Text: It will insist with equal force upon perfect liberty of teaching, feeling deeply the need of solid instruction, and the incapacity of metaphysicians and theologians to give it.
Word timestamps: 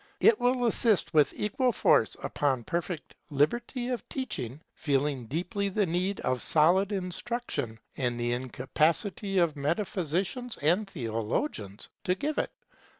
It 0.19 0.39
will 0.39 0.65
insist 0.65 1.13
with 1.13 1.31
equal 1.37 1.71
force 1.71 2.17
upon 2.23 2.63
perfect 2.63 3.13
liberty 3.29 3.89
of 3.89 4.09
teaching, 4.09 4.59
feeling 4.73 5.27
deeply 5.27 5.69
the 5.69 5.85
need 5.85 6.19
of 6.21 6.41
solid 6.41 6.91
instruction, 6.91 7.77
and 7.95 8.19
the 8.19 8.31
incapacity 8.31 9.37
of 9.37 9.55
metaphysicians 9.55 10.57
and 10.57 10.89
theologians 10.89 11.87
to 12.05 12.15
give 12.15 12.39
it. 12.39 12.51